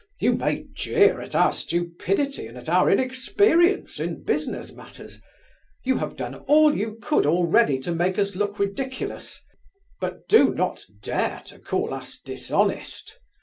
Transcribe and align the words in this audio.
You 0.19 0.33
may 0.33 0.63
jeer 0.73 1.21
at 1.21 1.35
our 1.35 1.53
stupidity 1.53 2.47
and 2.47 2.57
at 2.57 2.67
our 2.67 2.89
inexperience 2.89 3.99
in 3.99 4.23
business 4.23 4.71
matters; 4.73 5.21
you 5.83 5.99
have 5.99 6.15
done 6.17 6.33
all 6.47 6.75
you 6.75 6.97
could 6.99 7.27
already 7.27 7.77
to 7.81 7.93
make 7.93 8.17
us 8.17 8.35
look 8.35 8.57
ridiculous; 8.57 9.43
but 9.99 10.27
do 10.27 10.55
not 10.55 10.83
dare 11.03 11.43
to 11.49 11.59
call 11.59 11.93
us 11.93 12.17
dishonest. 12.19 13.19